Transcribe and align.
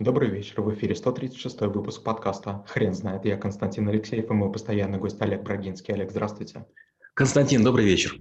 Добрый 0.00 0.30
вечер. 0.30 0.60
В 0.60 0.72
эфире 0.74 0.94
136 0.94 1.60
выпуск 1.62 2.04
подкаста 2.04 2.64
«Хрен 2.68 2.94
знает». 2.94 3.24
Я 3.24 3.36
Константин 3.36 3.88
Алексеев 3.88 4.30
и 4.30 4.32
мой 4.32 4.52
постоянный 4.52 4.96
гость 4.96 5.20
Олег 5.20 5.42
Брагинский. 5.42 5.92
Олег, 5.92 6.12
здравствуйте. 6.12 6.66
Константин, 7.14 7.64
добрый 7.64 7.84
вечер. 7.84 8.16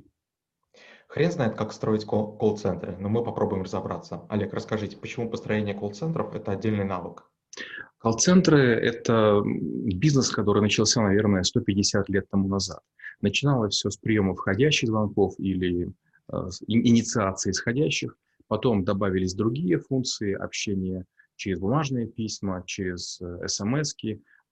Хрен 1.08 1.32
знает, 1.32 1.56
как 1.56 1.72
строить 1.72 2.04
колл-центры, 2.04 2.98
но 2.98 3.10
мы 3.10 3.24
попробуем 3.24 3.62
разобраться. 3.62 4.26
Олег, 4.28 4.56
расскажите, 4.56 4.98
почему 4.98 5.30
построение 5.30 5.76
колл-центров– 5.76 6.34
это 6.34 6.54
отдельный 6.54 6.84
навык? 6.84 7.30
Колл-центры– 8.00 8.60
это 8.82 9.44
бизнес, 9.46 10.32
который 10.32 10.64
начался, 10.64 11.04
наверное, 11.04 11.44
150 11.44 12.10
лет 12.10 12.28
тому 12.28 12.48
назад. 12.48 12.80
Начиналось 13.22 13.76
все 13.76 13.92
с 13.92 13.98
приема 13.98 14.34
входящих 14.34 14.90
звонков 14.90 15.36
или 15.38 15.94
э, 16.34 16.50
инициации 16.66 17.52
исходящих. 17.52 18.18
Потом 18.48 18.84
добавились 18.84 19.36
другие 19.36 19.78
функции 19.78 20.34
общения 20.34 21.06
через 21.38 21.60
бумажные 21.60 22.08
письма, 22.08 22.64
через 22.66 23.22
э, 23.22 23.48
смс 23.48 23.96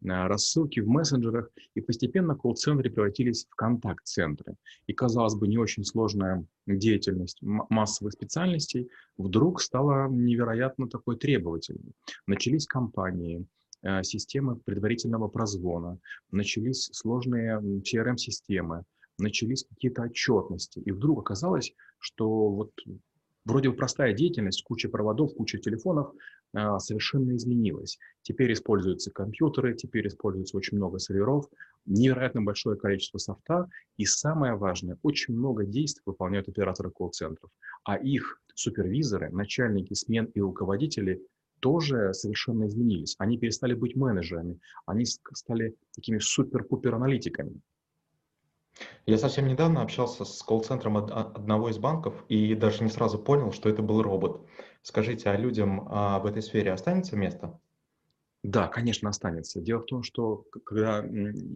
рассылки 0.01 0.79
в 0.81 0.87
мессенджерах, 0.87 1.49
и 1.73 1.81
постепенно 1.81 2.35
колл-центры 2.35 2.89
превратились 2.89 3.45
в 3.49 3.55
контакт-центры. 3.55 4.55
И, 4.87 4.93
казалось 4.93 5.35
бы, 5.35 5.47
не 5.47 5.57
очень 5.57 5.83
сложная 5.83 6.45
деятельность 6.67 7.39
массовых 7.41 8.13
специальностей 8.13 8.89
вдруг 9.17 9.61
стала 9.61 10.07
невероятно 10.09 10.87
такой 10.87 11.17
требовательной. 11.17 11.93
Начались 12.27 12.67
компании, 12.67 13.45
э, 13.81 14.03
системы 14.03 14.57
предварительного 14.57 15.27
прозвона, 15.27 15.97
начались 16.31 16.89
сложные 16.93 17.59
CRM-системы, 17.81 18.83
начались 19.17 19.63
какие-то 19.63 20.03
отчетности. 20.03 20.79
И 20.79 20.91
вдруг 20.91 21.21
оказалось, 21.21 21.73
что 21.99 22.49
вот 22.49 22.71
вроде 23.45 23.69
бы 23.69 23.75
простая 23.75 24.13
деятельность, 24.13 24.63
куча 24.63 24.89
проводов, 24.89 25.33
куча 25.35 25.57
телефонов, 25.57 26.11
совершенно 26.79 27.35
изменилась. 27.35 27.97
Теперь 28.21 28.53
используются 28.53 29.11
компьютеры, 29.11 29.75
теперь 29.75 30.07
используется 30.07 30.57
очень 30.57 30.77
много 30.77 30.99
серверов, 30.99 31.45
невероятно 31.85 32.41
большое 32.41 32.77
количество 32.77 33.17
софта, 33.17 33.69
и 33.97 34.05
самое 34.05 34.55
важное, 34.55 34.97
очень 35.03 35.35
много 35.35 35.65
действий 35.65 36.03
выполняют 36.05 36.49
операторы 36.49 36.91
колл-центров, 36.91 37.51
а 37.83 37.97
их 37.97 38.41
супервизоры, 38.55 39.29
начальники 39.31 39.93
смен 39.93 40.25
и 40.25 40.41
руководители 40.41 41.21
тоже 41.59 42.13
совершенно 42.13 42.67
изменились. 42.67 43.15
Они 43.17 43.37
перестали 43.37 43.73
быть 43.73 43.95
менеджерами, 43.95 44.59
они 44.85 45.05
стали 45.05 45.75
такими 45.95 46.19
супер-пупер-аналитиками. 46.19 47.61
Я 49.05 49.17
совсем 49.17 49.47
недавно 49.47 49.81
общался 49.81 50.25
с 50.25 50.41
колл-центром 50.41 50.97
одного 50.97 51.69
из 51.69 51.77
банков 51.77 52.25
и 52.27 52.55
даже 52.55 52.83
не 52.83 52.89
сразу 52.89 53.19
понял, 53.19 53.51
что 53.51 53.69
это 53.69 53.81
был 53.81 54.01
робот. 54.01 54.45
Скажите, 54.81 55.29
а 55.29 55.37
людям 55.37 55.87
а, 55.89 56.19
в 56.19 56.25
этой 56.25 56.41
сфере 56.41 56.71
останется 56.71 57.15
место? 57.15 57.59
Да, 58.43 58.67
конечно, 58.67 59.09
останется. 59.09 59.59
Дело 59.59 59.79
в 59.79 59.85
том, 59.85 60.03
что 60.03 60.45
когда 60.65 61.03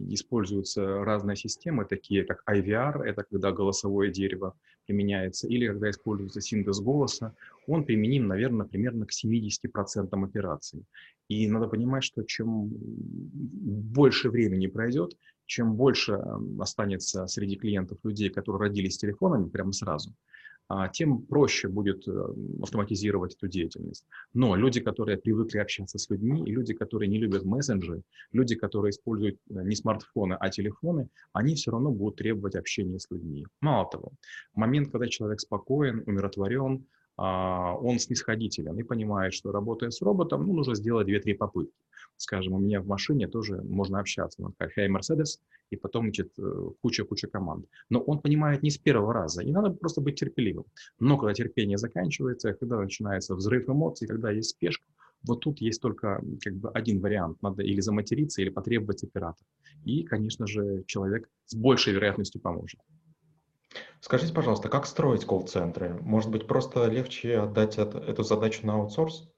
используются 0.08 1.04
разные 1.04 1.36
системы, 1.36 1.84
такие 1.84 2.24
как 2.24 2.42
IVR, 2.50 3.04
это 3.04 3.22
когда 3.22 3.52
голосовое 3.52 4.10
дерево 4.10 4.54
применяется, 4.86 5.46
или 5.46 5.68
когда 5.68 5.90
используется 5.90 6.40
синтез 6.40 6.80
голоса, 6.80 7.36
он 7.68 7.84
применим, 7.84 8.26
наверное, 8.26 8.66
примерно 8.66 9.06
к 9.06 9.12
70% 9.12 10.24
операций. 10.24 10.84
И 11.28 11.46
надо 11.46 11.68
понимать, 11.68 12.02
что 12.02 12.24
чем 12.24 12.70
больше 12.72 14.28
времени 14.28 14.66
пройдет, 14.66 15.16
чем 15.50 15.74
больше 15.74 16.12
останется 16.60 17.26
среди 17.26 17.56
клиентов 17.56 17.98
людей, 18.04 18.30
которые 18.30 18.68
родились 18.68 18.94
с 18.94 18.98
телефонами 18.98 19.48
прямо 19.48 19.72
сразу, 19.72 20.14
а, 20.68 20.88
тем 20.88 21.22
проще 21.22 21.66
будет 21.66 22.06
э, 22.06 22.34
автоматизировать 22.62 23.34
эту 23.34 23.48
деятельность. 23.48 24.06
Но 24.32 24.54
люди, 24.54 24.80
которые 24.80 25.18
привыкли 25.18 25.58
общаться 25.58 25.98
с 25.98 26.08
людьми, 26.08 26.44
и 26.46 26.52
люди, 26.52 26.72
которые 26.72 27.08
не 27.08 27.18
любят 27.18 27.44
мессенджеры, 27.44 28.02
люди, 28.30 28.54
которые 28.54 28.90
используют 28.90 29.40
э, 29.50 29.62
не 29.64 29.74
смартфоны, 29.74 30.34
а 30.38 30.50
телефоны, 30.50 31.08
они 31.32 31.56
все 31.56 31.72
равно 31.72 31.90
будут 31.90 32.18
требовать 32.18 32.54
общения 32.54 33.00
с 33.00 33.10
людьми. 33.10 33.44
Мало 33.60 33.90
того, 33.90 34.12
момент, 34.54 34.92
когда 34.92 35.08
человек 35.08 35.40
спокоен, 35.40 36.04
умиротворен, 36.06 36.86
а, 37.16 37.74
он 37.74 37.98
снисходителен 37.98 38.78
и 38.78 38.84
понимает, 38.84 39.34
что 39.34 39.50
работая 39.50 39.90
с 39.90 40.00
роботом, 40.00 40.46
ну, 40.46 40.54
нужно 40.54 40.76
сделать 40.76 41.08
2-3 41.08 41.34
попытки. 41.34 41.74
Скажем, 42.20 42.52
у 42.52 42.58
меня 42.58 42.82
в 42.82 42.86
машине 42.86 43.28
тоже 43.28 43.62
можно 43.62 43.98
общаться. 43.98 44.42
Он 44.44 44.52
сказать, 44.52 44.74
«Хей, 44.74 44.88
Мерседес», 44.88 45.40
и 45.70 45.76
потом, 45.76 46.04
значит, 46.04 46.34
куча-куча 46.82 47.28
э, 47.28 47.30
команд. 47.30 47.64
Но 47.88 48.00
он 48.00 48.18
понимает 48.18 48.62
не 48.62 48.70
с 48.70 48.76
первого 48.76 49.14
раза, 49.14 49.42
и 49.42 49.50
надо 49.50 49.70
просто 49.70 50.02
быть 50.02 50.20
терпеливым. 50.20 50.66
Но 50.98 51.16
когда 51.16 51.32
терпение 51.32 51.78
заканчивается, 51.78 52.52
когда 52.52 52.78
начинается 52.78 53.34
взрыв 53.34 53.70
эмоций, 53.70 54.06
когда 54.06 54.30
есть 54.30 54.50
спешка, 54.50 54.84
вот 55.22 55.40
тут 55.40 55.62
есть 55.62 55.80
только 55.80 56.22
как 56.42 56.54
бы 56.56 56.68
один 56.70 57.00
вариант. 57.00 57.40
Надо 57.40 57.62
или 57.62 57.80
заматериться, 57.80 58.42
или 58.42 58.50
потребовать 58.50 59.02
оператора. 59.02 59.46
И, 59.86 60.02
конечно 60.02 60.46
же, 60.46 60.84
человек 60.86 61.26
с 61.46 61.54
большей 61.54 61.94
вероятностью 61.94 62.42
поможет. 62.42 62.80
Скажите, 64.00 64.34
пожалуйста, 64.34 64.68
как 64.68 64.84
строить 64.84 65.24
колл-центры? 65.24 65.98
Может 66.02 66.30
быть, 66.30 66.46
просто 66.46 66.86
легче 66.86 67.38
отдать 67.38 67.78
эту 67.78 68.22
задачу 68.24 68.66
на 68.66 68.74
аутсорс? 68.74 69.30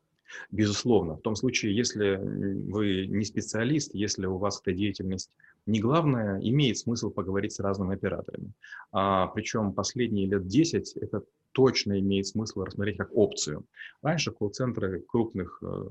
Безусловно. 0.51 1.17
В 1.17 1.21
том 1.21 1.37
случае, 1.37 1.77
если 1.77 2.17
вы 2.17 3.07
не 3.07 3.25
специалист, 3.25 3.95
если 3.95 4.27
у 4.27 4.39
вас 4.39 4.61
эта 4.61 4.73
деятельность 4.73 5.31
не 5.67 5.81
главная, 5.81 6.41
имеет 6.41 6.79
смысл 6.79 7.11
поговорить 7.11 7.53
с 7.53 7.61
разными 7.61 7.95
операторами. 7.95 8.53
А, 8.91 9.29
причем 9.29 9.73
последние 9.73 10.27
лет 10.27 10.47
10 10.47 10.97
это 10.97 11.23
точно 11.53 11.99
имеет 12.01 12.27
смысл 12.27 12.63
рассмотреть 12.63 12.97
как 12.97 13.11
опцию. 13.15 13.65
Раньше 14.03 14.33
колл-центры 14.33 15.01
крупных 15.07 15.63
э, 15.63 15.85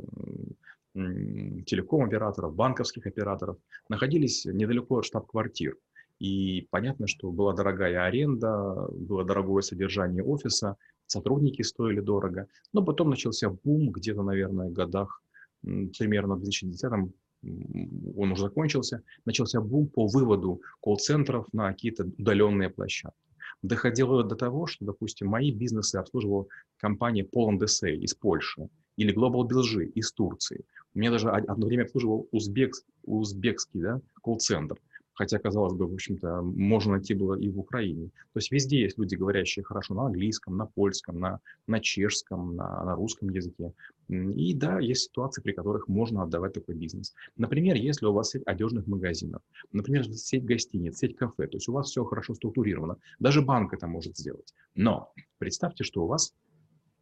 телеком-операторов, 1.65 2.55
банковских 2.55 3.05
операторов 3.05 3.57
находились 3.87 4.45
недалеко 4.45 4.99
от 4.99 5.05
штаб-квартир. 5.05 5.77
И 6.21 6.67
понятно, 6.69 7.07
что 7.07 7.31
была 7.31 7.51
дорогая 7.51 8.05
аренда, 8.05 8.87
было 8.91 9.25
дорогое 9.25 9.63
содержание 9.63 10.23
офиса, 10.23 10.77
сотрудники 11.07 11.63
стоили 11.63 11.99
дорого. 11.99 12.45
Но 12.73 12.85
потом 12.85 13.09
начался 13.09 13.49
бум 13.49 13.89
где-то, 13.89 14.21
наверное, 14.21 14.69
в 14.69 14.71
годах, 14.71 15.23
примерно 15.63 16.35
в 16.35 16.43
2010-м, 16.43 17.11
он 18.15 18.31
уже 18.31 18.43
закончился, 18.43 19.01
начался 19.25 19.61
бум 19.61 19.87
по 19.87 20.05
выводу 20.05 20.61
колл-центров 20.79 21.47
на 21.53 21.71
какие-то 21.71 22.03
удаленные 22.03 22.69
площадки. 22.69 23.17
Доходило 23.63 24.23
до 24.23 24.35
того, 24.35 24.67
что, 24.67 24.85
допустим, 24.85 25.27
мои 25.27 25.51
бизнесы 25.51 25.95
обслуживала 25.95 26.45
компания 26.77 27.23
Poland 27.23 27.61
SA 27.61 27.95
из 27.95 28.13
Польши 28.13 28.69
или 28.95 29.11
Global 29.11 29.49
Bilgi 29.49 29.85
из 29.85 30.13
Турции. 30.13 30.65
У 30.93 30.99
меня 30.99 31.09
даже 31.09 31.31
одно 31.31 31.65
время 31.65 31.85
обслуживал 31.85 32.27
узбек, 32.31 32.75
узбекский 33.05 33.81
да, 33.81 34.01
колл-центр 34.21 34.77
хотя, 35.13 35.39
казалось 35.39 35.73
бы, 35.73 35.87
в 35.87 35.93
общем-то, 35.93 36.41
можно 36.41 36.93
найти 36.93 37.13
было 37.13 37.35
и 37.35 37.49
в 37.49 37.59
Украине. 37.59 38.07
То 38.33 38.37
есть 38.37 38.51
везде 38.51 38.81
есть 38.81 38.97
люди, 38.97 39.15
говорящие 39.15 39.63
хорошо 39.63 39.93
на 39.93 40.05
английском, 40.05 40.57
на 40.57 40.65
польском, 40.65 41.19
на, 41.19 41.39
на 41.67 41.79
чешском, 41.79 42.55
на, 42.55 42.83
на 42.83 42.95
русском 42.95 43.29
языке. 43.29 43.73
И 44.09 44.53
да, 44.53 44.79
есть 44.79 45.03
ситуации, 45.03 45.41
при 45.41 45.53
которых 45.53 45.87
можно 45.87 46.23
отдавать 46.23 46.53
такой 46.53 46.75
бизнес. 46.75 47.13
Например, 47.37 47.75
если 47.75 48.05
у 48.05 48.13
вас 48.13 48.31
сеть 48.31 48.43
одежных 48.45 48.87
магазинов, 48.87 49.41
например, 49.71 50.05
сеть 50.13 50.43
гостиниц, 50.43 50.97
сеть 50.97 51.15
кафе, 51.15 51.47
то 51.47 51.57
есть 51.57 51.69
у 51.69 51.73
вас 51.73 51.89
все 51.89 52.03
хорошо 52.03 52.33
структурировано. 52.33 52.97
Даже 53.19 53.41
банк 53.41 53.73
это 53.73 53.87
может 53.87 54.17
сделать. 54.17 54.53
Но 54.75 55.13
представьте, 55.37 55.83
что 55.83 56.03
у 56.03 56.07
вас 56.07 56.33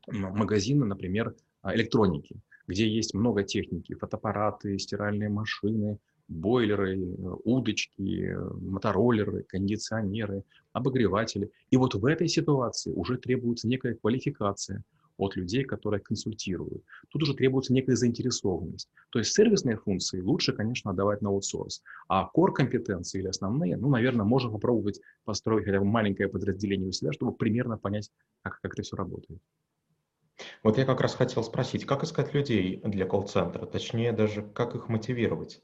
магазины, 0.08 0.86
например, 0.86 1.36
электроники, 1.64 2.40
где 2.68 2.88
есть 2.88 3.14
много 3.14 3.44
техники, 3.44 3.96
фотоаппараты, 3.96 4.78
стиральные 4.78 5.30
машины, 5.30 5.98
бойлеры, 6.29 6.97
э, 6.97 7.35
удочки, 7.44 8.31
э, 8.31 8.50
мотороллеры, 8.62 9.44
кондиционеры, 9.44 10.44
обогреватели. 10.72 11.51
И 11.72 11.78
вот 11.78 11.95
в 11.95 12.06
этой 12.06 12.28
ситуации 12.28 12.91
уже 12.91 13.17
требуется 13.17 13.67
некая 13.67 13.95
квалификация 13.95 14.84
от 15.18 15.35
людей, 15.35 15.66
которые 15.66 16.00
консультируют. 16.00 16.84
Тут 17.09 17.23
уже 17.23 17.34
требуется 17.34 17.73
некая 17.73 17.95
заинтересованность. 17.95 18.89
То 19.09 19.19
есть 19.19 19.33
сервисные 19.33 19.75
функции 19.75 20.21
лучше, 20.21 20.54
конечно, 20.54 20.92
отдавать 20.92 21.21
на 21.21 21.30
аутсорс. 21.30 21.83
А 22.07 22.30
core 22.33 22.54
компетенции 22.54 23.19
или 23.19 23.27
основные, 23.27 23.75
ну, 23.75 23.89
наверное, 23.89 24.25
можно 24.25 24.50
попробовать 24.50 25.01
построить 25.25 25.65
хотя 25.65 25.80
бы 25.80 25.86
маленькое 25.86 26.30
подразделение 26.30 26.88
у 26.88 26.94
себя, 26.94 27.12
чтобы 27.12 27.33
примерно 27.33 27.77
понять, 27.77 28.12
как, 28.44 28.62
как 28.62 28.74
это 28.74 28.83
все 28.83 28.95
работает. 28.95 29.42
Вот 30.63 30.77
я 30.77 30.86
как 30.86 31.01
раз 31.01 31.15
хотел 31.15 31.44
спросить, 31.44 31.86
как 31.86 32.04
искать 32.04 32.33
людей 32.33 32.80
для 32.86 33.06
колл-центра, 33.06 33.65
точнее 33.65 34.13
даже, 34.13 34.42
как 34.42 34.74
их 34.75 34.88
мотивировать? 34.88 35.62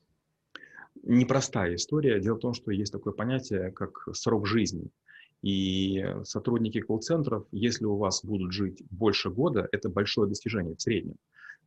Непростая 1.06 1.76
история. 1.76 2.20
Дело 2.20 2.36
в 2.36 2.42
том, 2.42 2.54
что 2.54 2.72
есть 2.72 2.92
такое 2.92 3.14
понятие, 3.14 3.72
как 3.72 4.08
срок 4.14 4.48
жизни. 4.48 4.90
И 5.42 6.04
сотрудники 6.24 6.82
колл-центров, 6.82 7.46
если 7.52 7.86
у 7.86 7.98
вас 7.98 8.24
будут 8.26 8.52
жить 8.52 8.82
больше 8.90 9.30
года, 9.30 9.68
это 9.72 9.90
большое 9.90 10.28
достижение 10.28 10.76
в 10.76 10.82
среднем. 10.82 11.16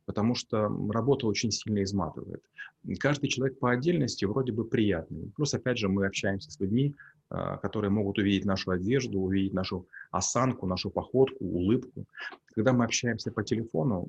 Потому 0.05 0.35
что 0.35 0.69
работа 0.89 1.27
очень 1.27 1.51
сильно 1.51 1.83
изматывает. 1.83 2.43
Каждый 2.99 3.29
человек 3.29 3.59
по 3.59 3.71
отдельности 3.71 4.25
вроде 4.25 4.51
бы 4.51 4.65
приятный. 4.65 5.31
Плюс, 5.35 5.53
опять 5.53 5.77
же, 5.77 5.87
мы 5.87 6.07
общаемся 6.07 6.51
с 6.51 6.59
людьми, 6.59 6.95
а, 7.29 7.57
которые 7.57 7.91
могут 7.91 8.17
увидеть 8.17 8.45
нашу 8.45 8.71
одежду, 8.71 9.19
увидеть 9.19 9.53
нашу 9.53 9.87
осанку, 10.11 10.65
нашу 10.65 10.89
походку, 10.89 11.45
улыбку. 11.45 12.05
Когда 12.55 12.73
мы 12.73 12.85
общаемся 12.85 13.31
по 13.31 13.43
телефону, 13.43 14.07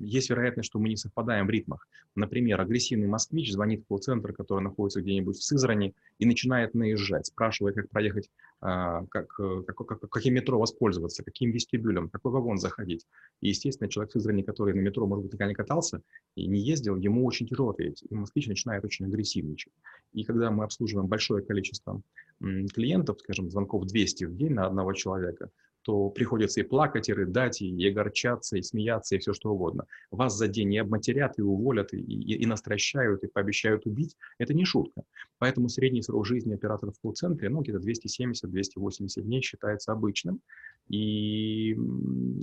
есть 0.00 0.30
вероятность, 0.30 0.68
что 0.68 0.78
мы 0.78 0.88
не 0.88 0.96
совпадаем 0.96 1.46
в 1.46 1.50
ритмах. 1.50 1.86
Например, 2.14 2.60
агрессивный 2.60 3.06
москвич 3.06 3.52
звонит 3.52 3.82
в 3.82 3.86
колл-центр, 3.86 4.32
который 4.32 4.62
находится 4.62 5.00
где-нибудь 5.00 5.36
в 5.36 5.42
Сызрани, 5.42 5.94
и 6.18 6.26
начинает 6.26 6.74
наезжать, 6.74 7.26
спрашивая, 7.26 7.72
как 7.72 7.88
проехать, 7.90 8.28
а, 8.60 9.04
как, 9.10 9.28
э, 9.38 9.62
как, 9.66 9.76
как, 9.76 10.00
каким 10.10 10.34
метро 10.34 10.58
воспользоваться, 10.58 11.22
каким 11.22 11.50
вестибюлем, 11.50 12.08
какой 12.08 12.32
вагон 12.32 12.58
заходить. 12.58 13.06
И, 13.40 13.48
естественно, 13.48 13.90
человек 13.90 14.10
в 14.10 14.12
Сызрани, 14.14 14.42
который 14.42 14.74
на 14.74 14.80
метро, 14.80 15.06
может 15.06 15.24
быть, 15.24 15.32
никогда 15.34 15.50
не 15.50 15.54
катался 15.54 16.00
и 16.34 16.46
не 16.46 16.60
ездил, 16.60 16.96
ему 16.96 17.24
очень 17.24 17.46
тяжело 17.46 17.70
ответить. 17.70 18.04
И 18.08 18.14
москвич 18.14 18.46
начинает 18.46 18.84
очень 18.84 19.06
агрессивничать. 19.06 19.72
И 20.12 20.24
когда 20.24 20.50
мы 20.50 20.64
обслуживаем 20.64 21.08
большое 21.08 21.44
количество 21.44 22.00
клиентов, 22.40 23.20
скажем, 23.20 23.50
звонков 23.50 23.86
200 23.86 24.24
в 24.24 24.36
день 24.36 24.54
на 24.54 24.66
одного 24.66 24.92
человека, 24.92 25.50
то 25.84 26.08
приходится 26.08 26.60
и 26.60 26.64
плакать, 26.64 27.08
и 27.08 27.12
рыдать, 27.12 27.60
и 27.60 27.88
огорчаться, 27.88 28.56
и 28.56 28.62
смеяться, 28.62 29.14
и 29.14 29.18
все 29.18 29.34
что 29.34 29.50
угодно. 29.50 29.86
Вас 30.10 30.36
за 30.36 30.48
день 30.48 30.72
и 30.72 30.78
обматерят, 30.78 31.38
и 31.38 31.42
уволят, 31.42 31.92
и, 31.92 31.98
и, 31.98 32.42
и 32.42 32.46
настращают, 32.46 33.22
и 33.22 33.26
пообещают 33.26 33.86
убить. 33.86 34.16
Это 34.38 34.54
не 34.54 34.64
шутка. 34.64 35.02
Поэтому 35.38 35.68
средний 35.68 36.02
срок 36.02 36.26
жизни 36.26 36.54
операторов 36.54 36.96
в 36.96 37.00
колл-центре, 37.00 37.50
ну, 37.50 37.60
где-то 37.60 37.78
270-280 37.78 39.22
дней 39.22 39.42
считается 39.42 39.92
обычным. 39.92 40.40
И 40.88 41.76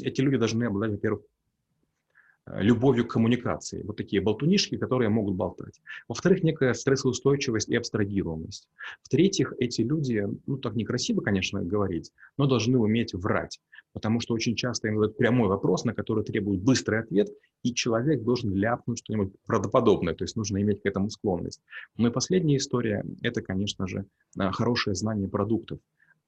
эти 0.04 0.22
люди 0.22 0.38
должны 0.38 0.66
обладать, 0.66 0.92
во-первых, 0.92 1.24
любовью 2.48 3.06
к 3.06 3.12
коммуникации. 3.12 3.84
Вот 3.84 3.98
такие 3.98 4.22
болтунишки, 4.22 4.78
которые 4.78 5.10
могут 5.10 5.36
болтать. 5.36 5.82
Во-вторых, 6.08 6.44
некая 6.44 6.74
стрессоустойчивость 6.74 7.70
и 7.70 7.76
абстрагированность. 7.76 8.68
В-третьих, 9.04 9.54
эти 9.60 9.82
люди, 9.82 10.28
ну 10.48 10.58
так 10.58 10.76
некрасиво, 10.76 11.22
конечно, 11.22 11.62
говорить, 11.62 12.12
но 12.38 12.48
должны 12.48 12.78
уметь 12.78 13.14
врать. 13.14 13.60
Потому 13.94 14.22
что 14.22 14.34
очень 14.34 14.56
часто 14.56 14.88
им 14.88 14.96
задают 14.96 15.18
прямой 15.18 15.50
вопрос, 15.50 15.84
на 15.84 15.94
который 15.94 16.24
требует 16.24 16.62
быстрый 16.62 17.00
ответ, 17.02 17.30
и 17.62 17.74
человек 17.74 18.24
должен 18.24 18.54
ляпнуть 18.54 19.00
что-нибудь 19.00 19.34
правдоподобное, 19.46 20.16
то 20.16 20.24
есть 20.24 20.36
нужно 20.36 20.62
иметь 20.62 20.82
к 20.82 20.86
этому 20.86 21.10
склонность. 21.10 21.62
Ну 21.98 22.08
и 22.08 22.12
последняя 22.12 22.58
история– 22.58 23.04
это, 23.22 23.42
конечно 23.42 23.88
же, 23.88 24.06
э, 24.40 24.52
хорошее 24.52 24.96
знание 24.96 25.28
продуктов 25.28 25.80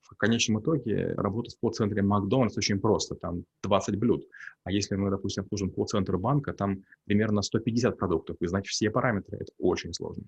в 0.04 0.16
конечном 0.18 0.60
итоге 0.60 1.14
работать 1.16 1.56
в 1.56 1.60
колл-центре 1.60 2.02
Макдональдс 2.02 2.58
очень 2.58 2.80
просто, 2.80 3.16
там 3.16 3.46
20 3.64 3.98
блюд. 3.98 4.28
А 4.64 4.72
если 4.72 4.96
мы, 4.96 5.10
допустим, 5.10 5.44
обслужим 5.44 5.72
колл-центр 5.72 6.18
банка, 6.18 6.54
там 6.54 6.84
примерно 7.06 7.42
150 7.42 7.98
продуктов, 7.98 8.38
и 8.40 8.48
знать 8.48 8.68
все 8.68 8.90
параметры, 8.92 9.38
это 9.38 9.52
очень 9.58 9.94
сложно. 9.94 10.24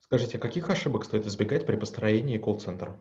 Скажите, 0.00 0.38
а 0.38 0.40
каких 0.40 0.70
ошибок 0.70 1.04
стоит 1.04 1.26
избегать 1.26 1.66
при 1.66 1.76
построении 1.76 2.38
колл-центра? 2.38 2.98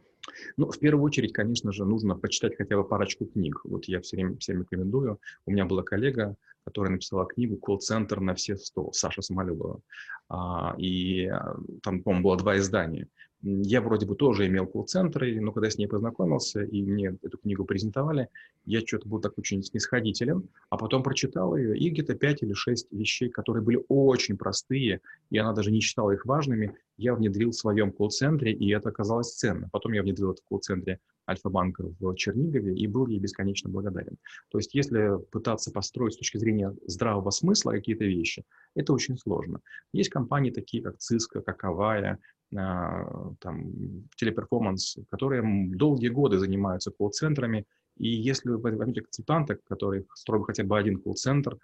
Ну, 0.58 0.70
в 0.70 0.78
первую 0.78 1.04
очередь, 1.06 1.32
конечно 1.32 1.72
же, 1.72 1.86
нужно 1.86 2.16
почитать 2.16 2.58
хотя 2.58 2.76
бы 2.76 2.84
парочку 2.84 3.26
книг. 3.26 3.62
Вот 3.64 3.86
я 3.86 4.02
все 4.02 4.18
время 4.18 4.38
всем 4.38 4.60
рекомендую. 4.60 5.20
У 5.46 5.52
меня 5.52 5.64
была 5.64 5.84
коллега, 5.84 6.36
которая 6.66 6.92
написала 6.92 7.26
книгу 7.26 7.56
«Колл-центр 7.56 8.20
на 8.20 8.36
все 8.36 8.58
сто», 8.58 8.92
Саша 8.92 9.22
Самолюбова. 9.22 9.80
А, 10.28 10.76
и 10.78 11.28
а, 11.28 11.56
там, 11.82 12.04
по-моему, 12.04 12.26
было 12.26 12.38
два 12.38 12.58
издания. 12.58 13.08
Я 13.44 13.82
вроде 13.82 14.08
бы 14.08 14.16
тоже 14.16 14.48
имел 14.48 14.66
колл-центры, 14.66 15.40
но 15.40 15.52
когда 15.52 15.68
я 15.68 15.72
с 15.72 15.78
ней 15.78 15.88
познакомился 15.88 16.64
и 16.64 16.82
мне 16.84 17.16
эту 17.22 17.38
книгу 17.38 17.66
презентовали, 17.66 18.30
я 18.66 18.82
что-то 18.82 19.08
был 19.08 19.20
так 19.22 19.38
очень 19.38 19.62
снисходителен, 19.64 20.50
а 20.70 20.78
потом 20.78 21.04
прочитал 21.04 21.56
ее, 21.56 21.78
и 21.78 21.90
где-то 21.90 22.16
пять 22.16 22.42
или 22.42 22.54
шесть 22.54 22.92
вещей, 22.92 23.30
которые 23.30 23.64
были 23.64 23.84
очень 23.90 24.38
простые, 24.38 25.02
и 25.30 25.38
она 25.38 25.54
даже 25.54 25.72
не 25.72 25.82
считала 25.82 26.12
их 26.12 26.26
важными, 26.26 26.76
я 26.98 27.14
внедрил 27.14 27.52
в 27.52 27.56
своем 27.56 27.92
колл-центре, 27.92 28.52
и 28.52 28.74
это 28.74 28.90
оказалось 28.90 29.34
ценно. 29.36 29.70
Потом 29.72 29.94
я 29.94 30.02
внедрил 30.02 30.32
это 30.32 30.42
в 30.42 30.46
колл-центре 30.46 31.00
Альфа-банка 31.30 31.84
в 32.00 32.16
Чернигове 32.16 32.76
и 32.76 32.88
был 32.88 33.08
ей 33.08 33.20
бесконечно 33.20 33.70
благодарен. 33.70 34.18
То 34.50 34.58
есть 34.58 34.74
если 34.74 35.18
пытаться 35.32 35.72
построить 35.72 36.14
с 36.14 36.18
точки 36.18 36.38
зрения 36.38 36.74
здравого 36.86 37.30
смысла 37.32 37.72
какие-то 37.72 38.06
вещи, 38.06 38.44
это 38.76 38.94
очень 38.94 39.18
сложно. 39.18 39.60
Есть 39.94 40.10
компании 40.10 40.52
такие, 40.52 40.84
как 40.84 40.96
Cisco, 40.96 41.42
как 41.42 41.64
Avaya, 41.64 42.18
а, 42.56 43.34
там, 43.42 43.74
телеперформанс, 44.16 44.98
которые 45.10 45.44
долгие 45.76 46.10
годы 46.10 46.40
занимаются 46.40 46.92
колл-центрами, 46.92 47.66
и 47.98 48.10
если 48.10 48.50
вы 48.50 48.58
возьмете 48.58 49.02
консультанта, 49.02 49.58
который 49.68 50.06
строил 50.14 50.44
хотя 50.44 50.64
бы 50.64 50.78
один 50.78 51.00
колл-центр, 51.00 51.58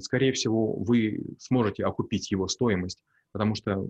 скорее 0.00 0.32
всего, 0.32 0.74
вы 0.74 1.24
сможете 1.38 1.84
окупить 1.84 2.30
его 2.30 2.48
стоимость, 2.48 3.04
потому 3.32 3.54
что 3.54 3.86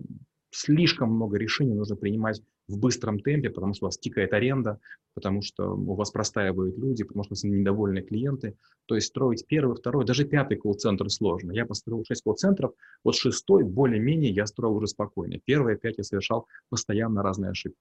слишком 0.51 1.13
много 1.13 1.39
решений 1.39 1.75
нужно 1.75 1.97
принимать 1.97 2.43
в 2.69 2.79
быстром 2.79 3.21
темпе, 3.21 3.51
потому 3.51 3.75
что 3.75 3.87
у 3.87 3.89
вас 3.89 3.99
тикает 3.99 4.33
аренда, 4.33 4.81
потому 5.15 5.43
что 5.43 5.75
у 5.75 5.95
вас 5.95 6.11
простаивают 6.11 6.77
люди, 6.77 7.05
потому 7.05 7.25
что 7.25 7.33
у 7.33 7.35
вас 7.35 7.45
недовольны 7.45 8.03
клиенты. 8.03 8.57
То 8.87 8.95
есть 8.95 9.09
строить 9.09 9.47
первый, 9.47 9.77
второй, 9.77 10.05
даже 10.05 10.25
пятый 10.25 10.57
колл-центр 10.57 11.09
сложно. 11.11 11.53
Я 11.53 11.67
построил 11.67 12.05
шесть 12.05 12.23
колл-центров, 12.23 12.73
вот 13.05 13.17
шестой 13.17 13.65
более-менее 13.65 14.33
я 14.33 14.47
строил 14.47 14.77
уже 14.77 14.89
спокойно. 14.89 15.39
Первые 15.45 15.77
пять 15.79 15.99
я 15.99 16.05
совершал 16.05 16.47
постоянно 16.69 17.23
разные 17.23 17.51
ошибки. 17.51 17.79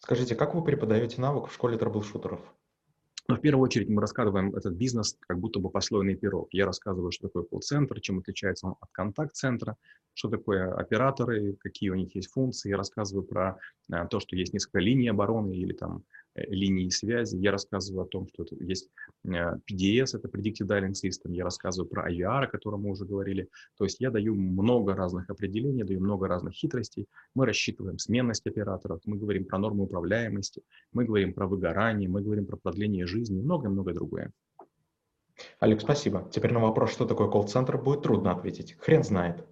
Скажите, 0.00 0.36
как 0.36 0.54
вы 0.54 0.62
преподаете 0.62 1.20
навык 1.20 1.48
в 1.48 1.54
школе 1.54 1.76
трэблшутеров? 1.76 2.40
Но 3.30 3.36
в 3.36 3.40
первую 3.42 3.64
очередь 3.64 3.90
мы 3.90 4.00
рассказываем 4.00 4.54
этот 4.56 4.74
бизнес 4.74 5.18
как 5.20 5.38
будто 5.38 5.60
бы 5.60 5.68
послойный 5.68 6.14
пирог. 6.14 6.48
Я 6.52 6.64
рассказываю, 6.64 7.12
что 7.12 7.28
такое 7.28 7.42
колл-центр, 7.42 8.00
чем 8.00 8.20
отличается 8.20 8.68
он 8.68 8.76
от 8.80 8.88
контакт-центра, 8.90 9.76
что 10.18 10.28
такое 10.28 10.72
операторы, 10.74 11.54
какие 11.60 11.90
у 11.90 11.94
них 11.94 12.14
есть 12.14 12.30
функции. 12.30 12.70
Я 12.70 12.76
рассказываю 12.76 13.24
про 13.24 13.58
э, 13.92 14.06
то, 14.10 14.20
что 14.20 14.36
есть 14.36 14.52
несколько 14.52 14.80
линий 14.80 15.08
обороны 15.08 15.56
или 15.56 15.72
там 15.72 16.04
Э, 16.38 16.44
линии 16.48 16.88
связи. 16.90 17.36
Я 17.36 17.52
рассказываю 17.52 18.04
о 18.04 18.06
том, 18.06 18.28
что 18.28 18.44
есть 18.60 18.88
э, 19.24 19.28
PDS, 19.30 20.16
это 20.16 20.28
Predictive 20.28 20.66
Dialing 20.66 20.92
System. 20.92 21.32
Я 21.32 21.44
рассказываю 21.44 21.88
про 21.88 22.10
IVR, 22.10 22.44
о 22.44 22.46
котором 22.46 22.82
мы 22.82 22.90
уже 22.90 23.04
говорили. 23.04 23.48
То 23.76 23.84
есть 23.84 24.00
я 24.00 24.10
даю 24.10 24.34
много 24.34 24.94
разных 24.94 25.30
определений, 25.30 25.84
даю 25.84 26.00
много 26.00 26.28
разных 26.28 26.54
хитростей. 26.54 27.06
Мы 27.34 27.46
рассчитываем 27.46 27.98
сменность 27.98 28.46
операторов, 28.46 29.00
мы 29.04 29.16
говорим 29.16 29.44
про 29.44 29.58
нормы 29.58 29.84
управляемости, 29.84 30.62
мы 30.92 31.04
говорим 31.04 31.32
про 31.32 31.46
выгорание, 31.46 32.08
мы 32.08 32.22
говорим 32.22 32.46
про 32.46 32.56
продление 32.56 33.06
жизни 33.06 33.38
и 33.38 33.42
многое-многое 33.42 33.94
другое. 33.94 34.32
Олег, 35.60 35.80
спасибо. 35.80 36.28
Теперь 36.32 36.52
на 36.52 36.60
вопрос, 36.60 36.90
что 36.92 37.06
такое 37.06 37.28
колл-центр, 37.28 37.78
будет 37.78 38.02
трудно 38.02 38.32
ответить. 38.32 38.76
Хрен 38.80 39.04
знает. 39.04 39.46